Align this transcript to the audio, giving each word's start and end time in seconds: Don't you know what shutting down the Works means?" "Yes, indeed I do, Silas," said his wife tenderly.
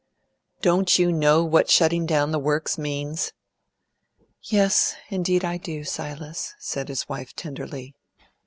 Don't 0.63 0.97
you 0.97 1.11
know 1.11 1.43
what 1.45 1.69
shutting 1.69 2.07
down 2.07 2.31
the 2.31 2.39
Works 2.39 2.75
means?" 2.75 3.33
"Yes, 4.41 4.95
indeed 5.09 5.45
I 5.45 5.57
do, 5.57 5.83
Silas," 5.83 6.55
said 6.57 6.87
his 6.87 7.07
wife 7.07 7.35
tenderly. 7.35 7.93